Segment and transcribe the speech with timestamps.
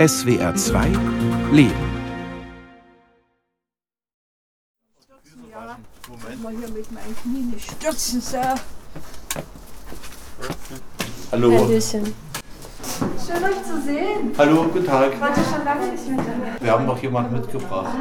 [0.00, 0.92] SWR 2
[1.52, 1.74] Leben.
[6.42, 8.38] mal hier mit meinen Knien nicht stürzen, so.
[11.30, 11.52] Hallo.
[11.52, 12.14] Hallöchen.
[13.26, 14.32] Schön euch zu sehen.
[14.38, 15.12] Hallo, guten Tag.
[15.12, 16.64] Ich warte schon lange nicht mehr da.
[16.64, 17.94] Wir haben noch jemanden mitgebracht.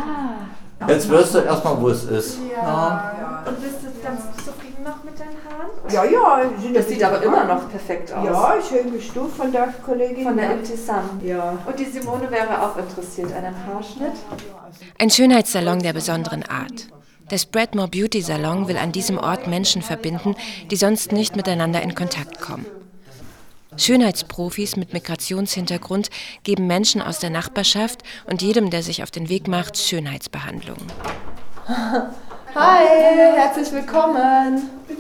[0.88, 2.40] Jetzt wirst du erstmal, wo es ist.
[2.50, 3.44] Ja.
[3.46, 5.72] Und bist du ganz zufrieden noch mit deinen Haaren?
[5.92, 6.42] Ja, ja.
[6.62, 8.26] Sind Das sieht aber immer noch perfekt aus.
[8.26, 10.24] Ja, schön gestuft von der Kollegin.
[10.24, 11.20] Von der Iltisam.
[11.24, 11.58] Ja.
[11.66, 14.14] Und die Simone wäre auch interessiert an einem Haarschnitt.
[14.98, 16.88] Ein Schönheitssalon der besonderen Art.
[17.32, 20.36] Der Spreadmore Beauty Salon will an diesem Ort Menschen verbinden,
[20.72, 22.66] die sonst nicht miteinander in Kontakt kommen.
[23.78, 26.10] Schönheitsprofis mit Migrationshintergrund
[26.44, 30.88] geben Menschen aus der Nachbarschaft und jedem, der sich auf den Weg macht, Schönheitsbehandlungen.
[32.56, 32.84] Hi,
[33.36, 34.79] herzlich willkommen.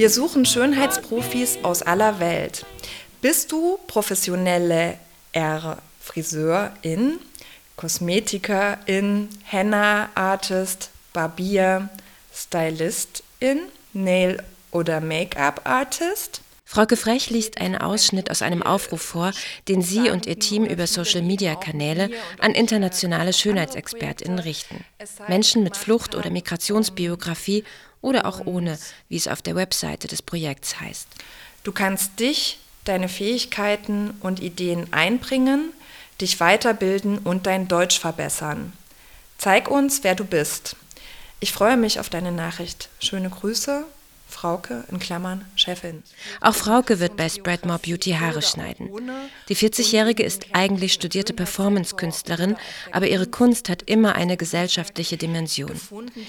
[0.00, 2.64] Wir suchen Schönheitsprofis aus aller Welt.
[3.20, 4.96] Bist du professionelle
[5.32, 7.18] R Friseurin,
[7.76, 11.90] Kosmetikerin, Henna-Artist, Barbier,
[12.34, 13.58] Stylistin,
[13.92, 16.40] Nail- oder Make-up-Artist?
[16.64, 19.32] Frauke Frech liest einen Ausschnitt aus einem Aufruf vor,
[19.68, 24.82] den sie und ihr Team über Social-Media-Kanäle an internationale Schönheitsexpertinnen richten.
[25.28, 27.64] Menschen mit Flucht- oder Migrationsbiografie
[28.02, 31.08] oder auch ohne, wie es auf der Webseite des Projekts heißt.
[31.62, 35.72] Du kannst dich, deine Fähigkeiten und Ideen einbringen,
[36.20, 38.72] dich weiterbilden und dein Deutsch verbessern.
[39.38, 40.76] Zeig uns, wer du bist.
[41.40, 42.88] Ich freue mich auf deine Nachricht.
[42.98, 43.84] Schöne Grüße,
[44.30, 46.02] Frauke in Klammern Chefin.
[46.40, 48.88] Auch Frauke wird bei Spreadmore Beauty Haare schneiden.
[49.48, 52.56] Die 40-Jährige ist eigentlich studierte Performance-Künstlerin,
[52.92, 55.78] aber ihre Kunst hat immer eine gesellschaftliche Dimension.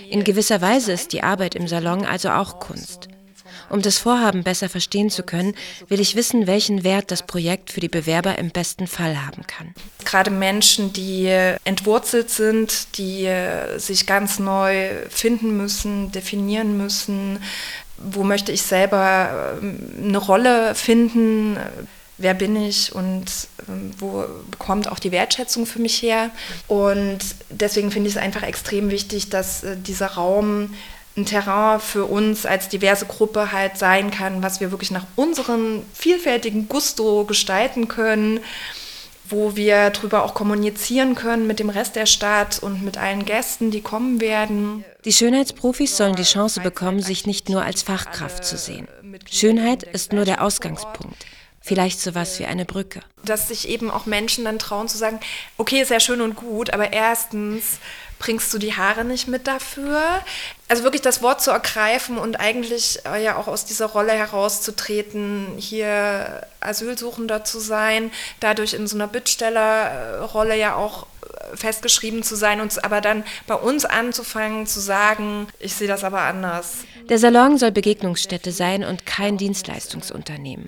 [0.09, 3.07] In gewisser Weise ist die Arbeit im Salon also auch Kunst.
[3.69, 5.55] Um das Vorhaben besser verstehen zu können,
[5.87, 9.73] will ich wissen, welchen Wert das Projekt für die Bewerber im besten Fall haben kann.
[10.03, 11.27] Gerade Menschen, die
[11.63, 13.29] entwurzelt sind, die
[13.77, 17.39] sich ganz neu finden müssen, definieren müssen,
[18.09, 21.57] wo möchte ich selber eine Rolle finden,
[22.17, 23.25] wer bin ich und
[23.97, 24.25] wo
[24.59, 26.29] kommt auch die Wertschätzung für mich her.
[26.67, 27.19] Und
[27.49, 30.73] deswegen finde ich es einfach extrem wichtig, dass dieser Raum
[31.17, 35.83] ein Terrain für uns als diverse Gruppe halt sein kann, was wir wirklich nach unserem
[35.93, 38.39] vielfältigen Gusto gestalten können,
[39.31, 43.71] wo wir darüber auch kommunizieren können mit dem Rest der Stadt und mit allen Gästen,
[43.71, 44.83] die kommen werden.
[45.05, 48.87] Die Schönheitsprofis sollen die Chance bekommen, sich nicht nur als Fachkraft zu sehen.
[49.29, 51.25] Schönheit ist nur der Ausgangspunkt.
[51.63, 53.01] Vielleicht sowas wie eine Brücke.
[53.23, 55.19] Dass sich eben auch Menschen dann trauen zu sagen,
[55.57, 57.77] okay, sehr schön und gut, aber erstens
[58.21, 59.99] bringst du die Haare nicht mit dafür.
[60.69, 66.45] Also wirklich das Wort zu ergreifen und eigentlich ja auch aus dieser Rolle herauszutreten, hier
[66.59, 71.07] Asylsuchender zu sein, dadurch in so einer Bittstellerrolle ja auch
[71.55, 76.21] festgeschrieben zu sein und aber dann bei uns anzufangen zu sagen, ich sehe das aber
[76.21, 76.85] anders.
[77.09, 80.67] Der Salon soll Begegnungsstätte sein und kein Dienstleistungsunternehmen.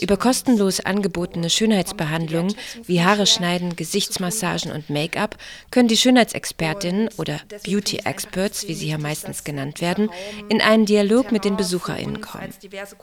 [0.00, 2.54] Über kostenlos angebotene Schönheitsbehandlungen
[2.86, 5.36] wie Haare schneiden, Gesichtsmassagen und Make-up
[5.70, 10.10] können die Schönheitsexpertinnen oder Beauty Experts, wie sie hier meistens genannt werden,
[10.48, 12.54] in einen Dialog mit den BesucherInnen kommen.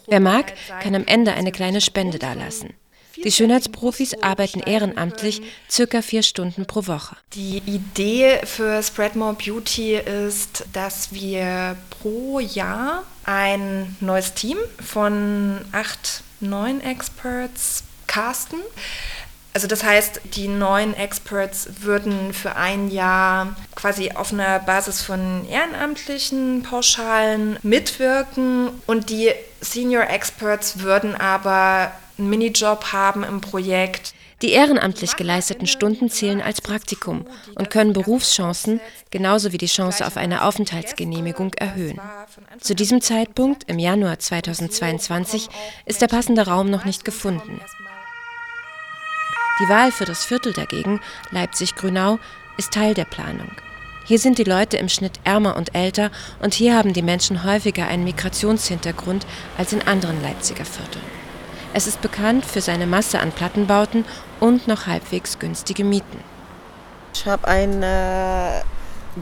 [0.08, 2.74] Wer mag, kann am Ende eine kleine Spende dalassen.
[3.18, 7.16] Die Schönheitsprofis arbeiten ehrenamtlich circa vier Stunden pro Woche.
[7.34, 16.24] Die Idee für Spreadmore Beauty ist, dass wir pro Jahr ein neues Team von acht,
[16.40, 18.60] neun Experts casten.
[19.54, 25.46] Also das heißt, die neuen Experts würden für ein Jahr quasi auf einer Basis von
[25.50, 31.92] ehrenamtlichen Pauschalen mitwirken und die Senior Experts würden aber
[32.22, 34.14] einen Minijob haben im Projekt.
[34.42, 38.80] Die ehrenamtlich geleisteten Stunden zählen als Praktikum und können Berufschancen
[39.12, 42.00] genauso wie die Chance auf eine Aufenthaltsgenehmigung erhöhen.
[42.60, 45.48] Zu diesem Zeitpunkt, im Januar 2022,
[45.86, 47.60] ist der passende Raum noch nicht gefunden.
[49.60, 52.18] Die Wahl für das Viertel dagegen, Leipzig-Grünau,
[52.58, 53.52] ist Teil der Planung.
[54.06, 56.10] Hier sind die Leute im Schnitt ärmer und älter
[56.42, 61.21] und hier haben die Menschen häufiger einen Migrationshintergrund als in anderen Leipziger Vierteln.
[61.74, 64.04] Es ist bekannt für seine Masse an Plattenbauten
[64.42, 66.20] und noch halbwegs günstige Mieten.
[67.14, 68.62] Ich habe ein äh,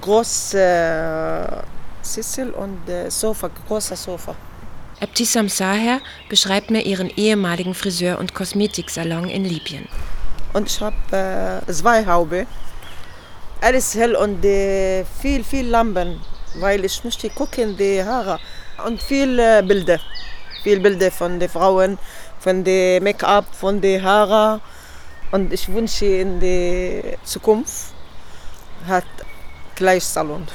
[0.01, 1.63] große äh,
[2.01, 4.35] Sessel und äh, Sofa, großer Sofa.
[4.99, 9.87] Ebtisam Saher beschreibt mir ihren ehemaligen Friseur- und Kosmetiksalon in Libyen.
[10.53, 12.47] Und ich habe äh, zwei Haube.
[13.61, 16.19] Alles hell und äh, viel, viel Lampen,
[16.55, 18.39] weil ich möchte gucken die Haare
[18.85, 19.99] und viele Bilder.
[20.63, 21.97] Viele Bilder von den Frauen,
[22.39, 24.61] von dem Make-up, von den Haaren.
[25.31, 27.93] Und ich wünsche in der Zukunft
[28.87, 29.05] hat
[29.75, 30.47] gleich Salon.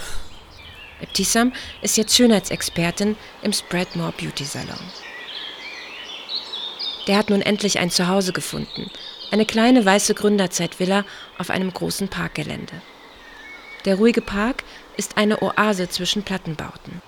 [1.00, 1.52] Ebtisam
[1.82, 4.78] ist jetzt Schönheitsexpertin im Spreadmore Beauty Salon.
[7.06, 8.90] Der hat nun endlich ein Zuhause gefunden.
[9.30, 11.04] Eine kleine weiße Gründerzeitvilla
[11.38, 12.80] auf einem großen Parkgelände.
[13.84, 14.64] Der ruhige Park
[14.96, 17.02] ist eine Oase zwischen Plattenbauten.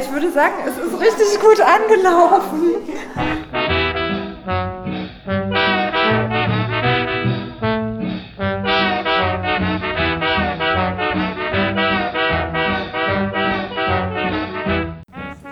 [0.00, 2.74] Ich würde sagen, es ist richtig gut angelaufen.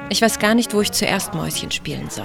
[0.09, 2.25] Ich weiß gar nicht, wo ich zuerst Mäuschen spielen soll.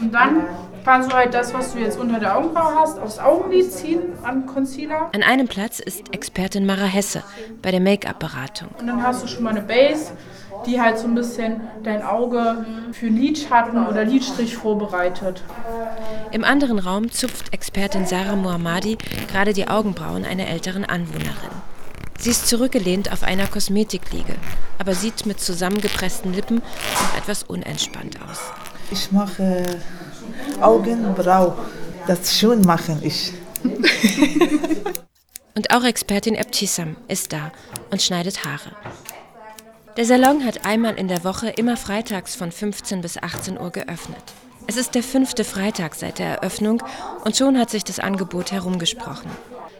[0.00, 0.46] Und dann
[0.88, 4.46] kannst du halt das, was du jetzt unter der Augenbraue hast, aufs Augenlid ziehen an
[4.46, 5.10] Concealer.
[5.12, 7.22] An einem Platz ist Expertin Mara Hesse
[7.60, 8.68] bei der Make-up-Beratung.
[8.80, 10.12] Und dann hast du schon mal eine Base,
[10.64, 15.42] die halt so ein bisschen dein Auge für Lidschatten oder Lidstrich vorbereitet.
[16.32, 18.96] Im anderen Raum zupft Expertin Sarah Mohammadi
[19.30, 21.50] gerade die Augenbrauen einer älteren Anwohnerin.
[22.18, 24.36] Sie ist zurückgelehnt auf einer Kosmetikliege,
[24.78, 28.40] aber sieht mit zusammengepressten Lippen noch etwas unentspannt aus.
[28.90, 29.76] Ich mache
[30.60, 31.54] Augenbrau.
[32.06, 33.32] Das schon machen ich.
[35.54, 37.50] Und auch Expertin Ebtisam ist da
[37.90, 38.70] und schneidet Haare.
[39.96, 44.22] Der Salon hat einmal in der Woche immer freitags von 15 bis 18 Uhr geöffnet.
[44.68, 46.80] Es ist der fünfte Freitag seit der Eröffnung
[47.24, 49.28] und schon hat sich das Angebot herumgesprochen.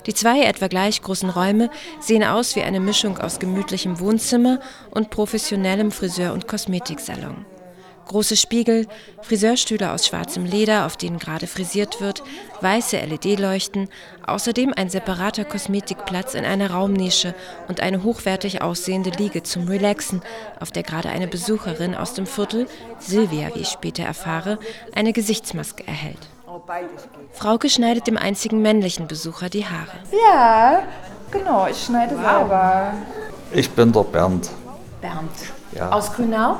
[0.06, 1.70] Die zwei etwa gleich großen Räume
[2.00, 4.58] sehen aus wie eine Mischung aus gemütlichem Wohnzimmer
[4.90, 7.46] und professionellem Friseur- und Kosmetiksalon.
[8.08, 8.86] Große Spiegel,
[9.20, 12.22] Friseurstühle aus schwarzem Leder, auf denen gerade frisiert wird,
[12.62, 13.90] weiße LED-Leuchten,
[14.26, 17.34] außerdem ein separater Kosmetikplatz in einer Raumnische
[17.68, 20.22] und eine hochwertig aussehende Liege zum Relaxen,
[20.58, 22.66] auf der gerade eine Besucherin aus dem Viertel,
[22.98, 24.58] Silvia, wie ich später erfahre,
[24.94, 26.28] eine Gesichtsmaske erhält.
[27.34, 29.98] Frauke schneidet dem einzigen männlichen Besucher die Haare.
[30.32, 30.82] Ja,
[31.30, 32.94] genau, ich schneide selber.
[33.52, 34.48] Ich bin der Bernd.
[35.02, 35.30] Bernd.
[35.72, 35.90] Ja.
[35.90, 36.56] Aus Grünau?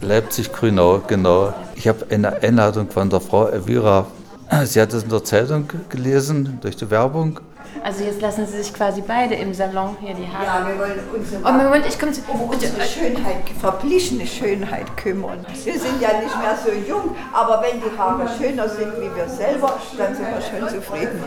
[0.00, 1.52] Leipzig-Grünau, genau.
[1.74, 4.06] Ich habe eine Einladung von der Frau Elvira.
[4.64, 7.40] Sie hat es in der Zeitung gelesen, durch die Werbung.
[7.84, 10.62] Also jetzt lassen Sie sich quasi beide im Salon hier die Haare.
[10.62, 12.22] Ja, wir wollen uns um, Oh, Moment, ich komme zu...
[12.28, 15.44] um unsere Schönheit, verblichene Schönheit kümmern.
[15.64, 19.28] Wir sind ja nicht mehr so jung, aber wenn die Haare schöner sind wie wir
[19.28, 21.22] selber, dann sind wir schon zufrieden.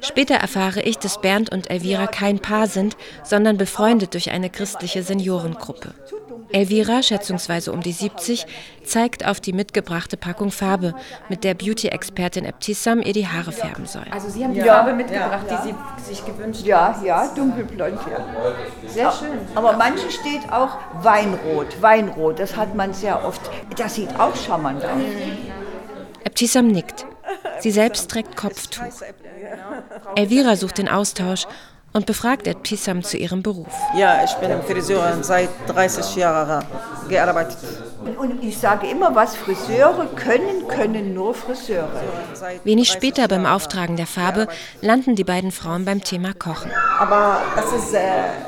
[0.00, 5.02] Später erfahre ich, dass Bernd und Elvira kein Paar sind, sondern befreundet durch eine christliche
[5.02, 5.94] Seniorengruppe.
[6.52, 8.46] Elvira, schätzungsweise um die 70,
[8.84, 10.94] zeigt auf die mitgebrachte Packung Farbe,
[11.28, 14.04] mit der Beauty-Expertin Ebtisam ihr die Haare färben soll.
[14.10, 15.62] Also Sie haben die Ja, Farbe mitgebracht, ja.
[15.64, 15.68] die
[16.08, 16.66] Sie sich gewünscht haben.
[16.68, 18.88] Ja, ja, dunkelblond, ja.
[18.88, 19.38] Sehr schön.
[19.54, 23.40] Aber manche steht auch Weinrot, Weinrot, das hat man sehr oft.
[23.76, 24.90] Das sieht auch charmant aus.
[26.24, 27.06] Ebtisam nickt.
[27.60, 28.82] Sie selbst trägt Kopftuch.
[30.14, 31.46] Elvira sucht den Austausch
[31.96, 33.72] und befragt Ebtisam zu ihrem Beruf.
[33.96, 36.62] Ja, ich bin Friseurin seit 30 Jahren
[37.08, 37.56] gearbeitet.
[38.18, 41.88] Und ich sage immer, was Friseure können, können nur Friseure.
[42.64, 44.46] Wenig später beim Auftragen der Farbe
[44.82, 46.70] landen die beiden Frauen beim Thema Kochen.
[46.98, 48.00] Aber das ist äh,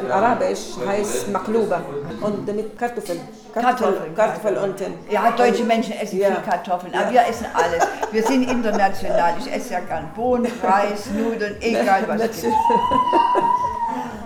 [0.05, 1.83] in Arabisch heißt Makluba
[2.21, 3.21] und mit Kartoffeln.
[3.55, 4.15] Kartoffel, Kartoffeln.
[4.15, 4.95] Kartoffel unten.
[5.11, 6.29] Ja, deutsche Menschen essen Ja.
[6.33, 7.87] viel Kartoffeln, aber wir essen alles.
[8.13, 9.35] Wir sind international.
[9.39, 12.55] Ich esse ja gern Bohnen, Reis, Nudeln, egal was es gibt.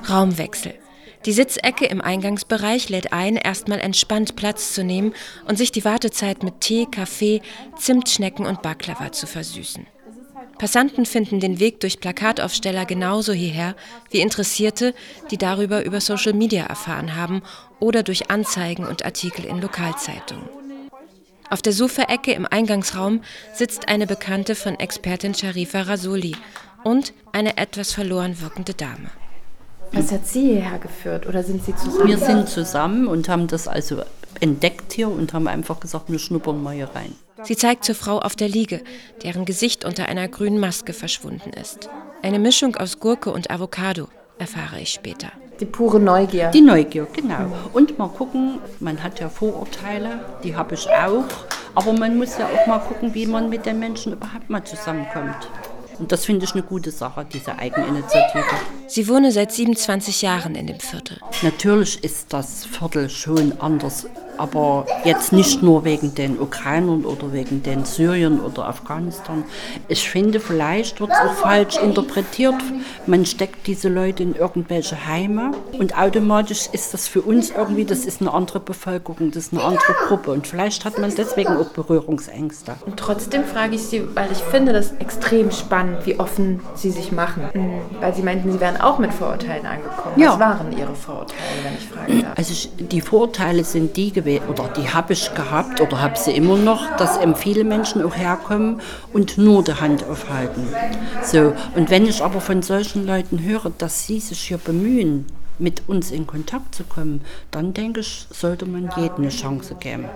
[0.09, 0.75] Raumwechsel.
[1.25, 5.15] Die Sitzecke im Eingangsbereich lädt ein, erstmal entspannt Platz zu nehmen
[5.47, 7.43] und sich die Wartezeit mit Tee, Kaffee,
[7.79, 9.87] Zimtschnecken und Baklava zu versüßen.
[10.62, 13.75] Passanten finden den Weg durch Plakataufsteller genauso hierher
[14.12, 14.95] wie Interessierte,
[15.33, 17.42] die darüber über Social Media erfahren haben
[17.81, 20.49] oder durch Anzeigen und Artikel in Lokalzeitungen.
[21.50, 26.37] Auf der Sofaecke im Eingangsraum sitzt eine Bekannte von Expertin Sharifa Rasuli
[26.85, 29.11] und eine etwas verloren wirkende Dame.
[29.90, 32.07] Was hat Sie hierher geführt oder sind Sie zusammen?
[32.07, 34.04] Wir sind zusammen und haben das also
[34.41, 37.15] entdeckt hier und haben einfach gesagt, wir schnuppern mal hier rein.
[37.45, 38.83] Sie zeigt zur Frau auf der Liege,
[39.23, 41.89] deren Gesicht unter einer grünen Maske verschwunden ist.
[42.23, 44.09] Eine Mischung aus Gurke und Avocado,
[44.39, 45.33] erfahre ich später.
[45.61, 46.51] Die pure Neugier.
[46.51, 47.53] Die Neugier, genau.
[47.73, 51.25] Und mal gucken, man hat ja Vorurteile, die habe ich auch.
[51.75, 55.49] Aber man muss ja auch mal gucken, wie man mit den Menschen überhaupt mal zusammenkommt.
[56.03, 58.43] Und das finde ich eine gute Sache, diese Eigeninitiative.
[58.89, 61.21] Sie wohne seit 27 Jahren in dem Viertel.
[61.43, 67.62] Natürlich ist das Viertel schon anders, aber jetzt nicht nur wegen den Ukrainern oder wegen
[67.62, 69.45] den Syrien oder Afghanistan.
[69.89, 72.55] Ich finde, vielleicht wird es auch falsch interpretiert.
[73.07, 78.05] Man steckt diese Leute in irgendwelche Heime und automatisch ist das für uns irgendwie, das
[78.05, 81.71] ist eine andere Bevölkerung, das ist eine andere Gruppe und vielleicht hat man deswegen auch
[81.71, 82.75] Berührungsängste.
[82.87, 87.12] Und trotzdem frage ich Sie, weil ich finde das extrem spannend, wie offen Sie sich
[87.12, 87.43] machen.
[88.01, 90.19] Weil Sie meinten, Sie wären auch mit Vorurteilen angekommen.
[90.19, 90.33] Ja.
[90.33, 92.39] Was waren Ihre Vorurteile, wenn ich fragen darf?
[92.39, 96.57] Also die Vorurteile sind die gewesen, oder die habe ich gehabt oder habe sie immer
[96.57, 98.81] noch, dass eben viele Menschen auch herkommen
[99.12, 100.67] und nur die Hand aufhalten.
[101.23, 105.26] So, und wenn ich aber von solchen Leuten höre, dass sie sich hier bemühen,
[105.59, 110.07] mit uns in Kontakt zu kommen, dann denke ich, sollte man jedem eine Chance geben.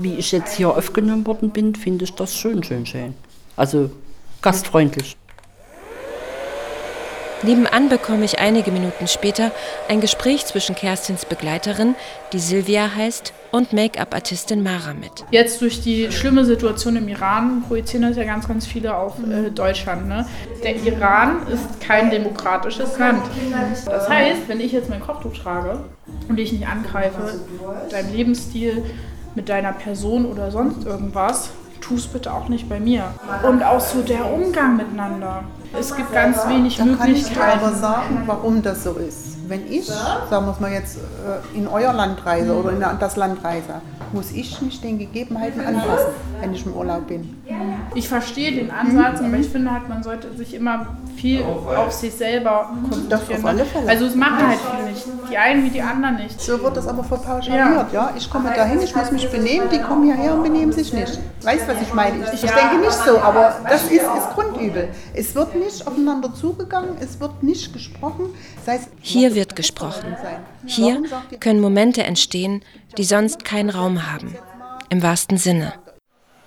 [0.00, 3.14] Wie ich jetzt hier aufgenommen worden bin, finde ich das schön, schön, schön.
[3.56, 3.90] Also
[4.40, 5.16] gastfreundlich.
[7.44, 9.50] Nebenan bekomme ich einige Minuten später
[9.90, 11.94] ein Gespräch zwischen Kerstins Begleiterin,
[12.32, 15.26] die Silvia heißt, und Make-up-Artistin Mara mit.
[15.30, 19.50] Jetzt durch die schlimme Situation im Iran projizieren das ja ganz, ganz viele auf äh,
[19.50, 20.08] Deutschland.
[20.08, 20.26] Ne?
[20.62, 23.22] Der Iran ist kein demokratisches Land.
[23.84, 25.80] Das heißt, wenn ich jetzt mein Kopftuch trage
[26.28, 27.40] und dich nicht angreife,
[27.90, 28.82] deinem Lebensstil,
[29.34, 33.12] mit deiner Person oder sonst irgendwas, tu es bitte auch nicht bei mir.
[33.46, 35.44] Und auch so der Umgang miteinander.
[35.78, 37.76] Es gibt ganz wenig Da kann ich aber Möglichkeiten.
[37.76, 39.48] sagen, warum das so ist.
[39.48, 43.16] Wenn ich, sagen wir es mal jetzt, äh, in euer Land reise oder in das
[43.16, 43.80] Land reise,
[44.14, 46.06] muss ich mich den Gegebenheiten anpassen,
[46.40, 47.36] wenn ich im Urlaub bin.
[47.94, 52.14] Ich verstehe den Ansatz, aber ich finde halt, man sollte sich immer viel auf sich
[52.14, 53.38] selber konzentrieren.
[53.40, 53.88] auf alle Fälle.
[53.88, 55.04] Also es machen halt viele nicht.
[55.30, 56.40] Die einen wie die anderen nicht.
[56.40, 58.12] So wird das aber verpauschaliert, ja.
[58.16, 61.18] Ich komme dahin, ich muss mich benehmen, die kommen hierher und benehmen sich nicht.
[61.42, 62.24] Weißt du, was ich meine?
[62.24, 62.54] Ich, ich Ja.
[62.56, 64.88] denke nicht so, aber das ist, ist Grundübel.
[65.14, 68.26] Es wird nicht aufeinander zugegangen, es wird nicht gesprochen.
[68.64, 70.16] Sei es Hier wird gesprochen.
[70.66, 71.02] Hier
[71.40, 72.62] können Momente entstehen,
[72.96, 74.36] die sonst keinen Raum haben.
[74.88, 75.74] Im wahrsten Sinne.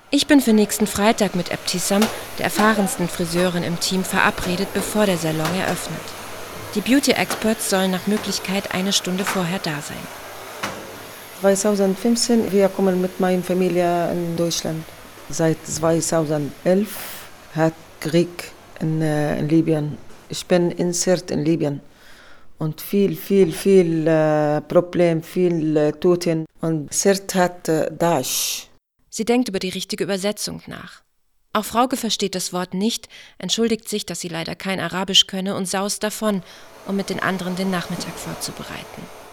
[0.09, 2.01] Ich bin für nächsten Freitag mit Ebtisam,
[2.37, 5.99] der erfahrensten Friseurin im Team, verabredet, bevor der Salon eröffnet.
[6.75, 9.97] Die Beauty Experts sollen nach Möglichkeit eine Stunde vorher da sein.
[11.41, 14.83] 2015, wir kommen mit meiner Familie in Deutschland.
[15.29, 16.87] Seit 2011
[17.53, 19.97] hat Krieg in, äh, in Libyen.
[20.29, 21.81] Ich bin insert in Libyen.
[22.59, 26.45] Und viel, viel, viel äh, Problem, viel äh, Toten.
[26.61, 28.67] Und Sirt hat äh, Daesh.
[29.09, 31.03] Sie denkt über die richtige Übersetzung nach.
[31.53, 33.09] Auch Frauke versteht das Wort nicht,
[33.39, 36.43] entschuldigt sich, dass sie leider kein Arabisch könne und saust davon,
[36.85, 39.26] um mit den anderen den Nachmittag vorzubereiten.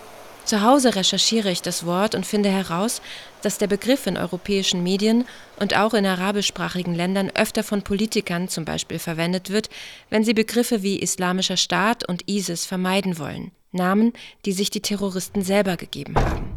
[0.44, 3.00] Zu Hause recherchiere ich das Wort und finde heraus,
[3.40, 5.24] dass der Begriff in europäischen Medien
[5.58, 9.70] und auch in arabischsprachigen Ländern öfter von Politikern zum Beispiel verwendet wird,
[10.10, 13.52] wenn sie Begriffe wie Islamischer Staat und ISIS vermeiden wollen.
[13.72, 14.12] Namen,
[14.44, 16.54] die sich die Terroristen selber gegeben haben.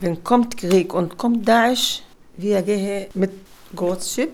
[0.00, 2.02] Wenn kommt Krieg und kommt Daesh,
[2.36, 3.32] wir gehen mit
[3.74, 4.30] großes Schiff.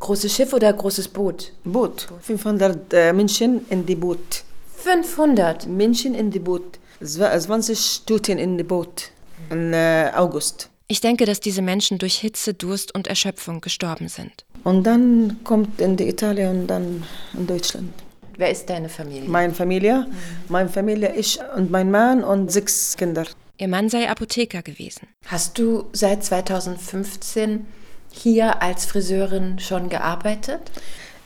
[0.00, 1.52] Großes Schiff oder großes Boot?
[1.62, 2.08] Boot.
[2.22, 4.44] 500 äh, Menschen in die Boot.
[4.78, 6.78] 500 Menschen in die Boot.
[7.04, 9.10] Zwa- 20 Toten in die Boot.
[9.50, 10.70] Im äh, August.
[10.86, 14.44] Ich denke, dass diese Menschen durch Hitze, Durst und Erschöpfung gestorben sind.
[14.64, 17.02] Und dann kommt in die Italien und dann
[17.34, 17.92] in Deutschland.
[18.36, 19.28] Wer ist deine Familie?
[19.28, 20.06] Meine Familie,
[20.48, 23.24] meine Familie, ich und mein Mann und sechs Kinder.
[23.58, 25.06] Ihr Mann sei Apotheker gewesen.
[25.26, 27.66] Hast du seit 2015
[28.10, 30.62] hier als Friseurin schon gearbeitet?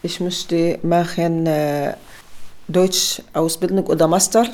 [0.03, 1.95] Ich musste machen äh,
[2.69, 4.47] Deutsch-Ausbildung oder Master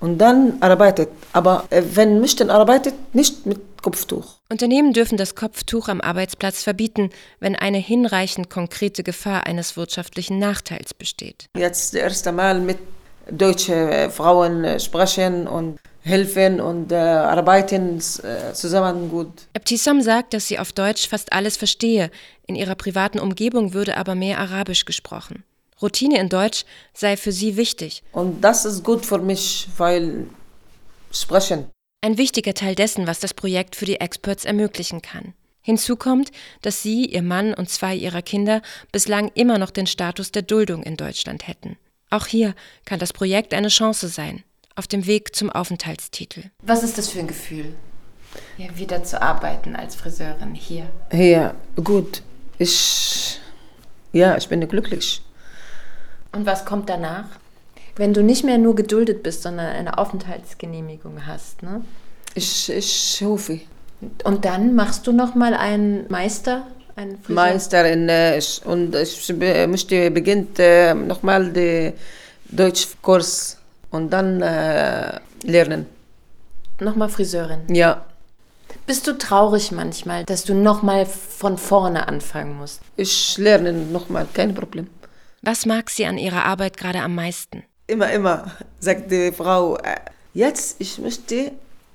[0.00, 1.08] und dann arbeitet.
[1.32, 4.36] Aber äh, wenn möchten arbeitet, nicht mit Kopftuch.
[4.50, 7.10] Unternehmen dürfen das Kopftuch am Arbeitsplatz verbieten,
[7.40, 11.46] wenn eine hinreichend konkrete Gefahr eines wirtschaftlichen Nachteils besteht.
[11.56, 12.78] Jetzt das erste Mal mit
[13.30, 19.28] deutschen Frauen äh, sprechen und helfen und äh, arbeiten äh, zusammen gut.
[19.54, 22.10] Ebtisam sagt, dass sie auf Deutsch fast alles verstehe.
[22.46, 25.44] In ihrer privaten Umgebung würde aber mehr Arabisch gesprochen.
[25.80, 28.02] Routine in Deutsch sei für sie wichtig.
[28.12, 30.26] Und das ist gut für mich, weil
[31.10, 31.66] sprechen.
[32.00, 35.32] Ein wichtiger Teil dessen, was das Projekt für die Experts ermöglichen kann.
[35.62, 38.60] Hinzu kommt, dass sie, ihr Mann und zwei ihrer Kinder
[38.92, 41.78] bislang immer noch den Status der Duldung in Deutschland hätten.
[42.10, 42.54] Auch hier
[42.84, 44.44] kann das Projekt eine Chance sein,
[44.76, 46.50] auf dem Weg zum Aufenthaltstitel.
[46.62, 47.74] Was ist das für ein Gefühl,
[48.58, 50.90] hier wieder zu arbeiten als Friseurin hier?
[51.10, 52.22] Ja, gut.
[52.58, 53.40] Ich,
[54.12, 55.23] ja, ich bin glücklich.
[56.34, 57.26] Und was kommt danach?
[57.96, 61.82] Wenn du nicht mehr nur geduldet bist, sondern eine Aufenthaltsgenehmigung hast, ne?
[62.34, 63.60] Ich, ich hoffe.
[64.24, 67.34] Und dann machst du noch mal einen Meister, einen Friseur?
[67.44, 71.92] Meisterin äh, und ich be- möchte beginnen äh, nochmal den
[72.46, 73.58] Deutschkurs
[73.90, 75.86] und dann äh, lernen.
[76.80, 77.60] Nochmal Friseurin.
[77.68, 78.04] Ja,
[78.86, 82.80] Bist du traurig manchmal, dass du noch mal von vorne anfangen musst?
[82.96, 84.88] ich lerne nochmal, kein Problem.
[85.44, 87.64] Was mag sie an ihrer Arbeit gerade am meisten?
[87.86, 88.46] Immer, immer,
[88.80, 89.96] sagt die Frau, äh,
[90.32, 91.52] jetzt ich möchte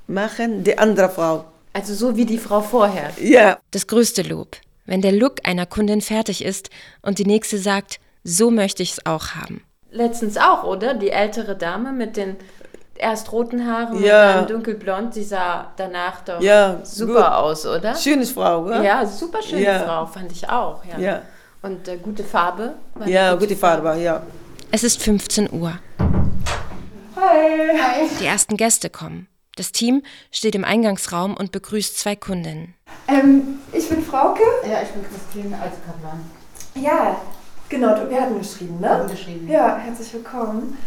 [0.07, 1.45] machen die andere Frau.
[1.73, 3.11] Also so wie die Frau vorher.
[3.19, 3.57] Ja.
[3.71, 6.69] Das größte Lob, wenn der Look einer Kundin fertig ist
[7.01, 9.63] und die nächste sagt, so möchte ich es auch haben.
[9.91, 10.93] Letztens auch, oder?
[10.93, 12.35] Die ältere Dame mit den
[12.95, 14.27] erst roten Haaren Ja.
[14.29, 17.23] und dann dunkelblond, die sah danach doch Ja, super gut.
[17.31, 17.95] aus, oder?
[17.95, 18.83] Schöne Frau, ja?
[18.83, 19.79] Ja, super schöne Ja.
[19.79, 20.83] Frau, fand ich auch.
[20.85, 20.99] Ja.
[20.99, 21.21] Ja.
[21.61, 22.75] Und äh, gute Farbe.
[23.05, 24.21] Ja, gute Farbe, ja.
[24.71, 25.73] Es ist 15 Uhr.
[27.15, 28.07] Hi.
[28.19, 29.27] Die ersten Gäste kommen.
[29.55, 32.75] Das Team steht im Eingangsraum und begrüßt zwei Kundinnen.
[33.09, 34.41] Ähm, ich bin Frauke.
[34.63, 36.21] Ja, ich bin Christine Altkaplan.
[36.75, 37.19] Ja,
[37.67, 38.81] genau, du- wir hatten geschrieben, ne?
[38.81, 39.49] Wir hatten geschrieben.
[39.49, 40.77] Ja, herzlich willkommen.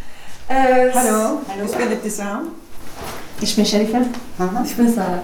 [0.49, 1.64] Äh, Hallo, Hallo.
[1.67, 2.49] ich bin Ibtisam.
[3.43, 4.00] Ich bin Jennifer.
[4.64, 5.23] Ich bin Sarah.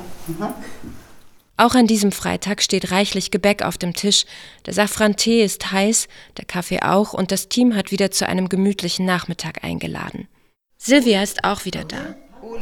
[1.60, 4.26] Auch an diesem Freitag steht reichlich Gebäck auf dem Tisch.
[4.64, 9.04] Der Safran-Tee ist heiß, der Kaffee auch und das Team hat wieder zu einem gemütlichen
[9.04, 10.28] Nachmittag eingeladen.
[10.76, 12.14] Silvia ist auch wieder da.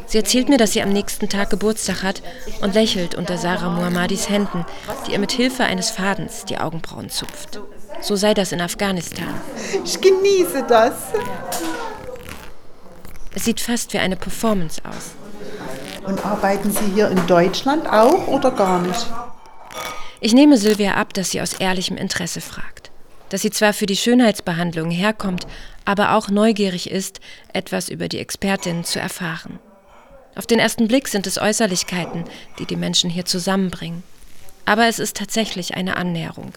[0.06, 2.22] Sie erzählt mir, dass sie am nächsten Tag Geburtstag hat
[2.62, 4.64] und lächelt unter Sarah Muhammadis Händen,
[5.06, 7.60] die ihr mit Hilfe eines Fadens die Augenbrauen zupft.
[8.00, 9.34] So sei das in Afghanistan.
[9.84, 10.94] Ich genieße das.
[13.34, 15.25] Es sieht fast wie eine Performance aus.
[16.06, 19.06] Und arbeiten Sie hier in Deutschland auch oder gar nicht?
[20.20, 22.90] Ich nehme Silvia ab, dass sie aus ehrlichem Interesse fragt.
[23.28, 25.46] Dass sie zwar für die Schönheitsbehandlung herkommt,
[25.84, 27.20] aber auch neugierig ist,
[27.52, 29.58] etwas über die Expertin zu erfahren.
[30.36, 32.24] Auf den ersten Blick sind es Äußerlichkeiten,
[32.58, 34.02] die die Menschen hier zusammenbringen.
[34.64, 36.52] Aber es ist tatsächlich eine Annäherung.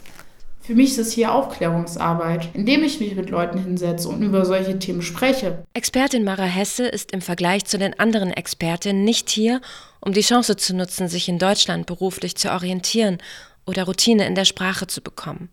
[0.70, 4.78] Für mich ist es hier Aufklärungsarbeit, indem ich mich mit Leuten hinsetze und über solche
[4.78, 5.66] Themen spreche.
[5.74, 9.62] Expertin Mara Hesse ist im Vergleich zu den anderen Expertinnen nicht hier,
[10.00, 13.18] um die Chance zu nutzen, sich in Deutschland beruflich zu orientieren
[13.66, 15.50] oder Routine in der Sprache zu bekommen.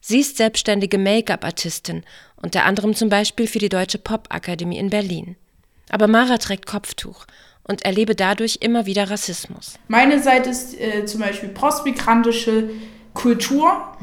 [0.00, 2.02] Sie ist selbstständige Make-up-Artistin,
[2.34, 5.36] unter anderem zum Beispiel für die Deutsche Popakademie in Berlin.
[5.88, 7.26] Aber Mara trägt Kopftuch
[7.62, 9.78] und erlebe dadurch immer wieder Rassismus.
[9.86, 12.70] Meine Seite ist äh, zum Beispiel postmigrantische
[13.14, 13.96] Kultur.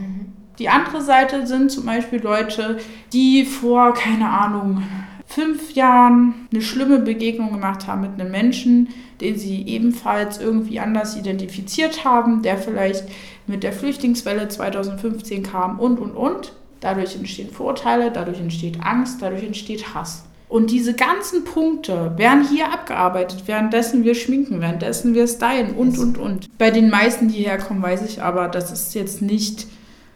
[0.59, 2.77] Die andere Seite sind zum Beispiel Leute,
[3.11, 4.83] die vor, keine Ahnung,
[5.27, 8.89] fünf Jahren eine schlimme Begegnung gemacht haben mit einem Menschen,
[9.21, 13.05] den sie ebenfalls irgendwie anders identifiziert haben, der vielleicht
[13.47, 16.53] mit der Flüchtlingswelle 2015 kam und, und, und.
[16.79, 20.25] Dadurch entstehen Vorurteile, dadurch entsteht Angst, dadurch entsteht Hass.
[20.47, 26.17] Und diese ganzen Punkte werden hier abgearbeitet, währenddessen wir schminken, währenddessen wir stylen und, und,
[26.17, 26.57] und.
[26.57, 29.67] Bei den meisten, die herkommen, weiß ich aber, dass es jetzt nicht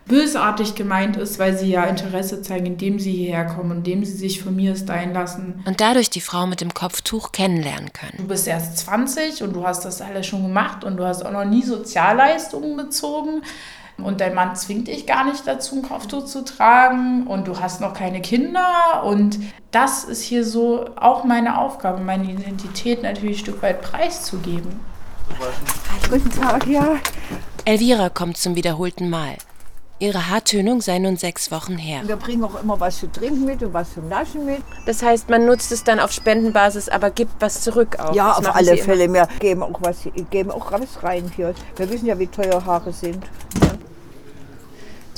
[0.09, 4.43] bösartig gemeint ist, weil sie ja Interesse zeigen, indem sie hierher kommen, indem sie sich
[4.43, 5.63] von mir stylen lassen.
[5.65, 8.17] Und dadurch die Frau mit dem Kopftuch kennenlernen können.
[8.17, 11.31] Du bist erst 20 und du hast das alles schon gemacht und du hast auch
[11.31, 13.43] noch nie Sozialleistungen bezogen.
[13.97, 17.81] Und dein Mann zwingt dich gar nicht dazu, ein Kopftuch zu tragen und du hast
[17.81, 19.03] noch keine Kinder.
[19.05, 19.39] Und
[19.71, 24.79] das ist hier so auch meine Aufgabe, meine Identität natürlich ein Stück weit preiszugeben.
[26.09, 26.95] Guten Tag, ja.
[27.65, 29.37] Elvira kommt zum wiederholten Mal.
[30.01, 32.01] Ihre Haartönung sei nun sechs Wochen her.
[32.05, 34.61] Wir bringen auch immer was zu trinken mit und was zum Naschen mit.
[34.85, 38.15] Das heißt, man nutzt es dann auf Spendenbasis, aber gibt was zurück auch.
[38.15, 38.77] Ja, Das auf alle.
[38.77, 39.11] Fälle.
[39.11, 41.53] Wir geben auch was, geben auch was rein hier.
[41.75, 43.25] Wir wissen ja, wie teuer Haare sind.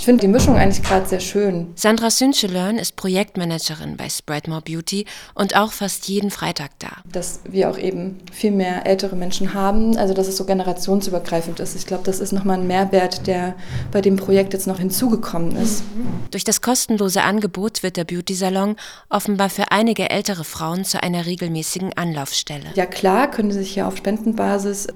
[0.01, 1.73] Ich finde die Mischung eigentlich gerade sehr schön.
[1.75, 6.89] Sandra Süncelön ist Projektmanagerin bei Sprightmore Beauty und auch fast jeden Freitag da.
[7.11, 11.75] Dass wir auch eben viel mehr ältere Menschen haben, also dass es so generationsübergreifend ist.
[11.75, 13.53] Ich glaube, das ist nochmal ein Mehrwert, der
[13.91, 15.83] bei dem Projekt jetzt noch hinzugekommen ist.
[16.31, 21.93] Durch das kostenlose Angebot wird der Beauty-Salon offenbar für einige ältere Frauen zu einer regelmäßigen
[21.95, 22.69] Anlaufstelle.
[22.73, 24.87] Ja klar, können Sie sich ja auf Spendenbasis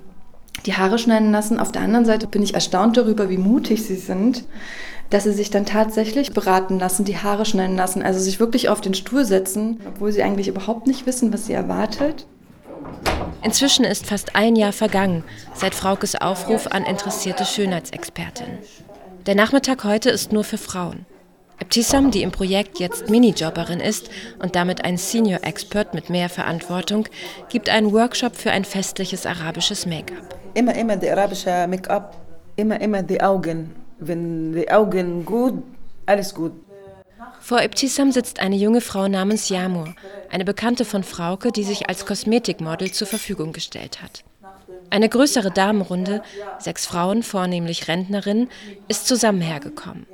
[0.65, 1.59] die Haare schneiden lassen.
[1.59, 4.45] Auf der anderen Seite bin ich erstaunt darüber, wie mutig Sie sind,
[5.09, 8.81] dass Sie sich dann tatsächlich beraten lassen, die Haare schneiden lassen, also sich wirklich auf
[8.81, 12.25] den Stuhl setzen, obwohl Sie eigentlich überhaupt nicht wissen, was Sie erwartet.
[13.43, 18.57] Inzwischen ist fast ein Jahr vergangen, seit Fraukes Aufruf an interessierte Schönheitsexpertinnen.
[19.25, 21.05] Der Nachmittag heute ist nur für Frauen.
[21.59, 27.07] Ebtisam, die im Projekt jetzt Minijobberin ist und damit ein Senior Expert mit mehr Verantwortung,
[27.49, 30.39] gibt einen Workshop für ein festliches arabisches Make-up.
[30.53, 32.17] Immer, immer die arabische Make-up,
[32.55, 33.73] immer, immer die Augen.
[34.07, 35.63] Wenn die Augen gut,
[36.05, 36.53] alles gut.
[37.41, 39.95] Vor Ibtisam sitzt eine junge Frau namens Yamur,
[40.29, 44.23] eine Bekannte von Frauke, die sich als Kosmetikmodel zur Verfügung gestellt hat.
[44.89, 46.21] Eine größere Damenrunde,
[46.59, 48.49] sechs Frauen, vornehmlich Rentnerinnen,
[48.87, 50.05] ist zusammen hergekommen.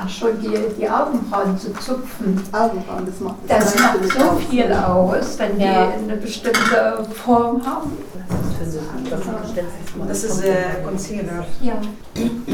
[0.00, 2.40] Ach schon, die, die Augenbrauen zu zupfen.
[2.52, 5.88] Augenbrauen, das macht das, das macht so viel aus, wenn ja.
[5.88, 7.98] die eine bestimmte Form haben.
[10.06, 11.44] Das ist äh, Concealer.
[11.60, 11.80] Ja.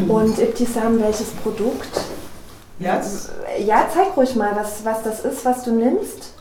[0.09, 2.01] Und Ibtisam, welches Produkt?
[2.79, 3.01] Ja,
[3.59, 6.34] ja, zeig ruhig mal, was, was das ist, was du nimmst.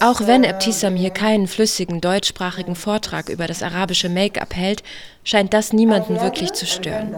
[0.00, 4.82] Auch wenn Ebtisam hier keinen flüssigen deutschsprachigen Vortrag über das arabische Make-up hält,
[5.24, 7.14] scheint das niemanden wirklich zu stören.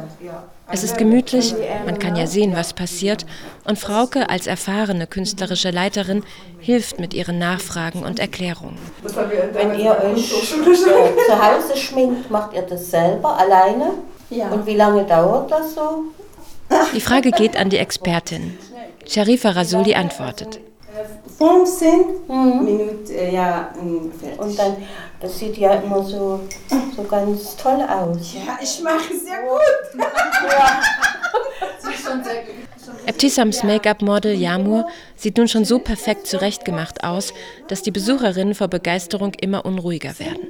[0.71, 3.27] Es ist gemütlich, man kann ja sehen, was passiert,
[3.65, 6.23] und Frauke als erfahrene künstlerische Leiterin
[6.59, 8.79] hilft mit ihren Nachfragen und Erklärungen.
[9.53, 13.91] Wenn ihr euch zu Hause schminkt, macht ihr das selber alleine?
[14.31, 14.49] Ja.
[14.49, 16.05] Und wie lange dauert das so?
[16.95, 18.59] Die Frage geht an die Expertin.
[19.07, 20.61] Sharifa Rasuli antwortet.
[21.39, 21.91] 15
[22.29, 22.65] mhm.
[22.65, 24.39] Minuten, ja, ungefähr.
[24.39, 24.77] Und dann,
[25.21, 26.41] das sieht ja immer so,
[26.97, 28.35] so ganz toll aus.
[28.35, 30.01] Ja, ich mache es sehr gut.
[30.51, 30.81] ja.
[33.07, 37.35] Ebtisams Make-up-Model Yamur sieht nun schon so perfekt zurechtgemacht aus,
[37.69, 40.49] dass die Besucherinnen vor Begeisterung immer unruhiger werden.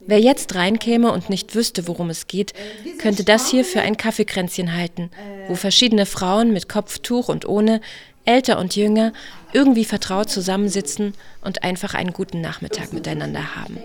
[0.00, 2.52] Wer jetzt reinkäme und nicht wüsste, worum es geht,
[2.98, 5.10] könnte das hier für ein Kaffeekränzchen halten,
[5.48, 7.80] wo verschiedene Frauen mit Kopftuch und ohne,
[8.24, 9.12] älter und jünger,
[9.52, 13.78] irgendwie vertraut zusammensitzen und einfach einen guten Nachmittag miteinander haben.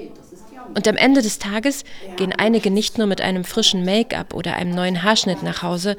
[0.75, 1.84] Und am Ende des Tages
[2.15, 5.97] gehen einige nicht nur mit einem frischen Make-up oder einem neuen Haarschnitt nach Hause,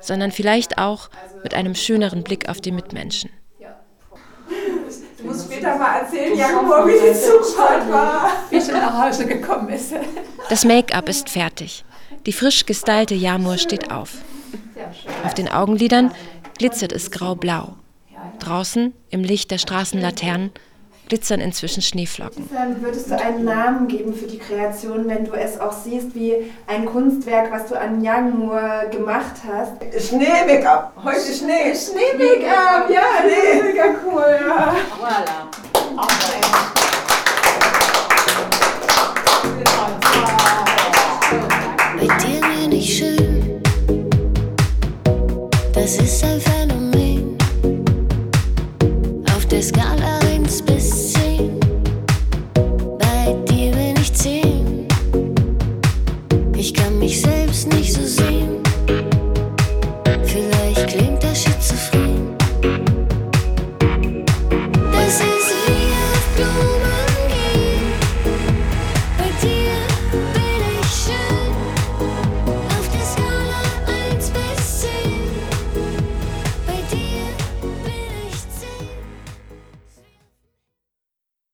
[0.00, 1.10] sondern vielleicht auch
[1.42, 3.30] mit einem schöneren Blick auf die Mitmenschen.
[5.18, 8.30] Du musst später mal erzählen, Jakob, wie die Zugfahrt war.
[8.50, 9.94] Wie sie nach Hause gekommen ist.
[10.50, 11.84] Das Make-up ist fertig.
[12.26, 14.10] Die frisch gestylte Jamur steht auf.
[15.24, 16.12] Auf den Augenlidern
[16.58, 17.74] glitzert es grau-blau.
[18.38, 20.50] Draußen, im Licht der Straßenlaternen,
[21.08, 22.48] glitzern inzwischen Schneeflocken.
[22.80, 26.34] Würdest du einen Namen geben für die Kreation, wenn du es auch siehst wie
[26.66, 29.72] ein Kunstwerk, was du an Youngmoor gemacht hast?
[30.08, 30.94] Schnee-Make-up.
[31.04, 31.74] Heute Schnee.
[31.74, 33.62] Schnee-Make-up, ja, Schnee.
[33.62, 34.74] mega cool, ja.
[35.00, 36.93] Voilà.